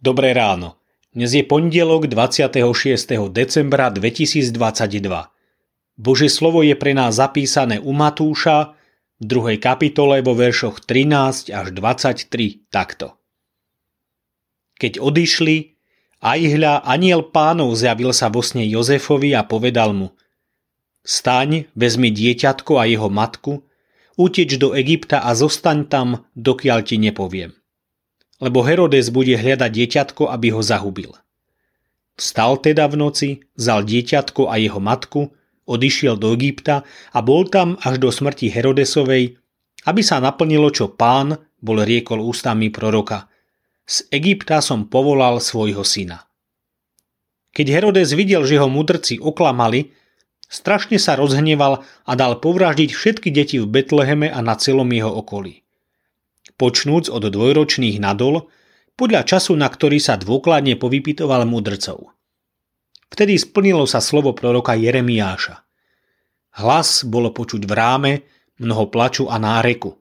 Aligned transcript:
Dobré 0.00 0.32
ráno. 0.32 0.80
Dnes 1.12 1.36
je 1.36 1.44
pondelok 1.44 2.08
26. 2.08 2.56
decembra 3.28 3.92
2022. 3.92 4.56
Bože 6.00 6.28
slovo 6.32 6.64
je 6.64 6.72
pre 6.72 6.96
nás 6.96 7.20
zapísané 7.20 7.76
u 7.76 7.92
Matúša 7.92 8.80
v 9.20 9.24
2. 9.28 9.60
kapitole 9.60 10.24
vo 10.24 10.32
veršoch 10.32 10.80
13 10.88 11.52
až 11.52 11.66
23 11.76 12.72
takto. 12.72 13.20
Keď 14.80 15.04
odišli, 15.04 15.76
aj 16.24 16.40
hľa 16.48 16.74
aniel 16.88 17.28
pánov 17.28 17.76
zjavil 17.76 18.16
sa 18.16 18.32
vo 18.32 18.40
sne 18.40 18.64
Jozefovi 18.64 19.36
a 19.36 19.44
povedal 19.44 19.92
mu 19.92 20.16
Staň, 21.04 21.68
vezmi 21.76 22.08
dieťatko 22.08 22.72
a 22.80 22.88
jeho 22.88 23.12
matku, 23.12 23.68
uteč 24.16 24.56
do 24.56 24.72
Egypta 24.72 25.20
a 25.28 25.36
zostaň 25.36 25.92
tam, 25.92 26.24
dokiaľ 26.32 26.88
ti 26.88 26.96
nepoviem 26.96 27.59
lebo 28.40 28.64
Herodes 28.64 29.12
bude 29.12 29.36
hľadať 29.36 29.70
dieťatko, 29.70 30.32
aby 30.32 30.48
ho 30.56 30.64
zahubil. 30.64 31.12
Vstal 32.16 32.60
teda 32.60 32.88
v 32.88 32.96
noci, 32.96 33.28
vzal 33.56 33.84
dieťatko 33.84 34.48
a 34.48 34.56
jeho 34.56 34.80
matku, 34.80 35.32
odišiel 35.68 36.16
do 36.16 36.32
Egypta 36.34 36.82
a 37.12 37.18
bol 37.20 37.46
tam 37.46 37.76
až 37.80 38.00
do 38.00 38.08
smrti 38.08 38.48
Herodesovej, 38.48 39.36
aby 39.88 40.00
sa 40.04 40.20
naplnilo, 40.20 40.68
čo 40.72 40.92
pán 40.92 41.36
bol 41.60 41.80
riekol 41.84 42.20
ústami 42.20 42.72
proroka. 42.72 43.28
Z 43.84 44.08
Egypta 44.12 44.60
som 44.64 44.88
povolal 44.88 45.40
svojho 45.40 45.84
syna. 45.84 46.24
Keď 47.56 47.66
Herodes 47.72 48.12
videl, 48.16 48.44
že 48.44 48.60
ho 48.60 48.68
mudrci 48.70 49.18
oklamali, 49.18 49.90
strašne 50.46 51.00
sa 51.00 51.16
rozhneval 51.16 51.82
a 52.06 52.12
dal 52.14 52.38
povraždiť 52.38 52.90
všetky 52.92 53.28
deti 53.32 53.56
v 53.58 53.66
Betleheme 53.66 54.28
a 54.30 54.38
na 54.44 54.54
celom 54.54 54.86
jeho 54.92 55.10
okolí 55.10 55.64
počnúc 56.60 57.08
od 57.08 57.24
dvojročných 57.24 57.96
nadol, 57.96 58.52
podľa 59.00 59.24
času, 59.24 59.56
na 59.56 59.72
ktorý 59.72 59.96
sa 59.96 60.20
dôkladne 60.20 60.76
povypitoval 60.76 61.48
mudrcov. 61.48 62.12
Vtedy 63.08 63.40
splnilo 63.40 63.88
sa 63.88 64.04
slovo 64.04 64.36
proroka 64.36 64.76
Jeremiáša. 64.76 65.64
Hlas 66.60 67.08
bolo 67.08 67.32
počuť 67.32 67.64
v 67.64 67.72
ráme, 67.72 68.12
mnoho 68.60 68.92
plaču 68.92 69.24
a 69.32 69.40
náreku. 69.40 69.96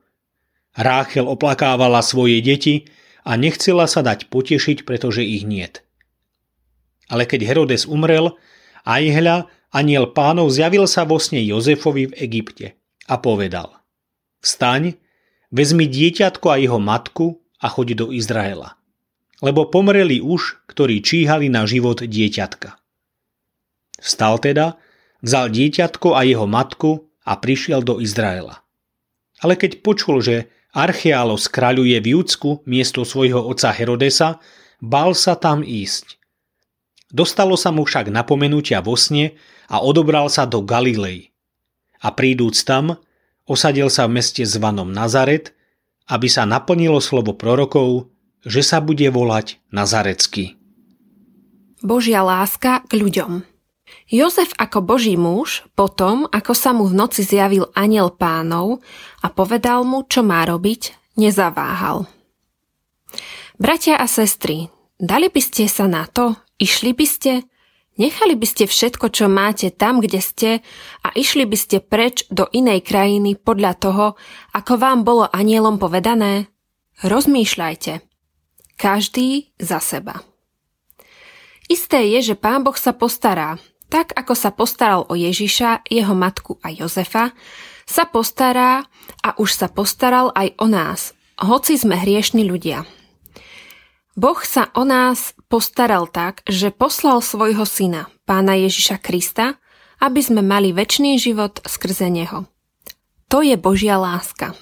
Ráchel 0.75 1.23
oplakávala 1.23 2.03
svoje 2.03 2.43
deti 2.43 2.91
a 3.23 3.39
nechcela 3.39 3.87
sa 3.87 4.03
dať 4.03 4.27
potešiť, 4.27 4.83
pretože 4.83 5.23
ich 5.23 5.47
niet. 5.47 5.79
Ale 7.09 7.25
keď 7.25 7.41
Herodes 7.41 7.89
umrel, 7.89 8.37
aj 8.85 9.03
hľa, 9.09 9.37
aniel 9.73 10.13
pánov 10.13 10.53
zjavil 10.53 10.85
sa 10.85 11.09
vo 11.09 11.17
sne 11.17 11.41
Jozefovi 11.41 12.13
v 12.13 12.17
Egypte 12.21 12.77
a 13.09 13.17
povedal 13.17 13.81
Vstaň, 14.45 14.93
Vezmi 15.49 15.89
dieťatko 15.89 16.47
a 16.53 16.61
jeho 16.61 16.77
matku 16.77 17.41
a 17.57 17.67
choď 17.67 17.97
do 17.97 18.05
Izraela. 18.13 18.77
Lebo 19.41 19.65
pomreli 19.65 20.21
už, 20.21 20.61
ktorí 20.69 21.01
číhali 21.01 21.49
na 21.49 21.65
život 21.65 22.05
dieťatka. 22.05 22.77
Vstal 23.97 24.37
teda, 24.39 24.77
vzal 25.25 25.49
dieťatko 25.49 26.13
a 26.13 26.21
jeho 26.23 26.45
matku 26.45 27.09
a 27.25 27.33
prišiel 27.35 27.81
do 27.81 27.97
Izraela. 27.97 28.61
Ale 29.41 29.55
keď 29.55 29.81
počul, 29.81 30.21
že 30.21 30.51
Archeálos 30.69 31.49
kráľuje 31.49 31.97
v 31.97 32.07
Júdsku 32.13 32.61
miesto 32.69 33.01
svojho 33.01 33.41
oca 33.41 33.73
Herodesa, 33.73 34.37
bál 34.77 35.17
sa 35.17 35.33
tam 35.33 35.65
ísť. 35.65 36.21
Dostalo 37.09 37.57
sa 37.57 37.73
mu 37.73 37.89
však 37.89 38.13
napomenutia 38.13 38.85
vo 38.85 38.93
sne 38.93 39.33
a 39.65 39.81
odobral 39.81 40.29
sa 40.29 40.45
do 40.45 40.61
Galilei. 40.61 41.33
A 42.05 42.13
prídúc 42.13 42.61
tam, 42.69 43.01
osadil 43.49 43.89
sa 43.89 44.05
v 44.05 44.21
meste 44.21 44.45
zvanom 44.45 44.93
Nazaret, 44.93 45.57
aby 46.05 46.29
sa 46.29 46.45
naplnilo 46.45 47.01
slovo 47.01 47.33
prorokov, 47.33 48.13
že 48.45 48.61
sa 48.61 48.77
bude 48.79 49.09
volať 49.09 49.57
Nazarecký. 49.73 50.55
Božia 51.81 52.21
láska 52.21 52.85
k 52.85 53.01
ľuďom 53.01 53.49
Jozef 54.09 54.53
ako 54.57 54.81
Boží 54.81 55.13
muž, 55.13 55.65
potom, 55.77 56.25
ako 56.33 56.53
sa 56.57 56.73
mu 56.73 56.89
v 56.89 56.97
noci 56.97 57.21
zjavil 57.21 57.69
aniel 57.77 58.09
pánov 58.09 58.81
a 59.21 59.29
povedal 59.29 59.85
mu, 59.85 60.01
čo 60.05 60.25
má 60.25 60.41
robiť, 60.45 61.13
nezaváhal. 61.17 62.09
Bratia 63.61 64.01
a 64.01 64.09
sestry, 64.09 64.71
dali 64.97 65.29
by 65.29 65.41
ste 65.41 65.69
sa 65.69 65.85
na 65.85 66.09
to? 66.09 66.33
Išli 66.57 66.95
by 66.97 67.05
ste? 67.05 67.31
Nechali 67.99 68.39
by 68.39 68.47
ste 68.47 68.63
všetko, 68.63 69.11
čo 69.11 69.27
máte 69.27 69.75
tam, 69.75 69.99
kde 69.99 70.23
ste 70.23 70.49
a 71.03 71.11
išli 71.11 71.43
by 71.43 71.57
ste 71.59 71.83
preč 71.83 72.23
do 72.31 72.47
inej 72.55 72.87
krajiny 72.87 73.35
podľa 73.35 73.75
toho, 73.75 74.05
ako 74.55 74.73
vám 74.79 75.03
bolo 75.03 75.27
anielom 75.27 75.75
povedané? 75.75 76.47
Rozmýšľajte. 77.03 77.99
Každý 78.79 79.51
za 79.59 79.83
seba. 79.83 80.23
Isté 81.67 82.07
je, 82.15 82.31
že 82.31 82.35
Pán 82.39 82.63
Boh 82.63 82.79
sa 82.79 82.95
postará, 82.95 83.59
tak 83.91 84.15
ako 84.15 84.31
sa 84.31 84.55
postaral 84.55 85.03
o 85.11 85.13
Ježiša, 85.19 85.83
jeho 85.91 86.15
matku 86.15 86.55
a 86.63 86.71
Jozefa, 86.71 87.35
sa 87.83 88.07
postará 88.07 88.87
a 89.19 89.29
už 89.35 89.59
sa 89.59 89.67
postaral 89.67 90.31
aj 90.39 90.55
o 90.55 90.71
nás, 90.71 91.11
hoci 91.35 91.75
sme 91.75 91.99
hriešni 91.99 92.47
ľudia. 92.47 92.87
Boh 94.19 94.43
sa 94.43 94.67
o 94.75 94.83
nás 94.83 95.31
postaral 95.47 96.03
tak, 96.11 96.43
že 96.43 96.75
poslal 96.75 97.23
svojho 97.23 97.63
syna, 97.63 98.11
pána 98.27 98.51
Ježiša 98.59 98.99
Krista, 98.99 99.55
aby 100.03 100.19
sme 100.19 100.43
mali 100.43 100.75
väčší 100.75 101.15
život 101.15 101.63
skrze 101.63 102.11
neho. 102.11 102.43
To 103.31 103.39
je 103.39 103.55
Božia 103.55 103.95
láska. 103.95 104.59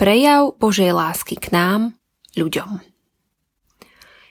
Prejav 0.00 0.56
Božej 0.56 0.96
lásky 0.96 1.36
k 1.36 1.52
nám, 1.52 1.92
ľuďom. 2.40 2.80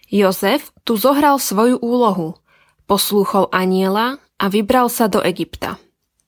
Jozef 0.10 0.74
tu 0.82 0.98
zohral 0.98 1.38
svoju 1.38 1.78
úlohu, 1.78 2.42
poslúchol 2.90 3.54
aniela 3.54 4.18
a 4.42 4.50
vybral 4.50 4.90
sa 4.90 5.06
do 5.06 5.22
Egypta. 5.22 5.78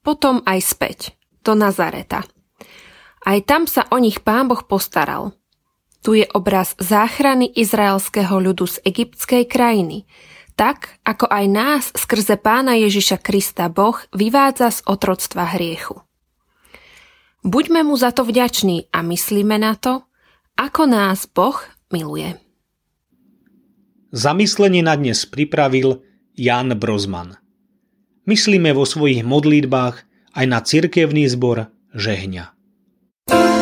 Potom 0.06 0.46
aj 0.46 0.62
späť, 0.62 1.00
do 1.42 1.58
Nazareta. 1.58 2.22
Aj 3.26 3.40
tam 3.42 3.66
sa 3.66 3.90
o 3.90 3.98
nich 3.98 4.22
pán 4.22 4.46
Boh 4.46 4.62
postaral– 4.62 5.34
tu 6.00 6.16
je 6.16 6.26
obraz 6.32 6.76
záchrany 6.80 7.52
izraelského 7.52 8.40
ľudu 8.40 8.66
z 8.68 8.78
egyptskej 8.88 9.44
krajiny, 9.48 10.08
tak 10.56 11.00
ako 11.08 11.28
aj 11.28 11.46
nás 11.48 11.84
skrze 11.96 12.36
pána 12.40 12.76
Ježiša 12.76 13.24
Krista 13.24 13.72
Boh 13.72 13.96
vyvádza 14.12 14.76
z 14.76 14.80
otroctva 14.88 15.56
hriechu. 15.56 16.04
Buďme 17.40 17.88
mu 17.88 17.96
za 17.96 18.12
to 18.12 18.28
vďační 18.28 18.92
a 18.92 19.00
myslíme 19.00 19.56
na 19.56 19.80
to, 19.80 20.04
ako 20.60 20.92
nás 20.92 21.24
Boh 21.32 21.56
miluje. 21.88 22.36
Zamyslenie 24.12 24.84
na 24.84 25.00
dnes 25.00 25.24
pripravil 25.24 26.04
Jan 26.36 26.76
Brozman. 26.76 27.40
Myslíme 28.28 28.76
vo 28.76 28.84
svojich 28.84 29.24
modlitbách 29.24 29.96
aj 30.36 30.46
na 30.50 30.60
cirkevný 30.60 31.32
zbor 31.32 31.72
Žehňa. 31.96 32.52
thank 33.30 33.59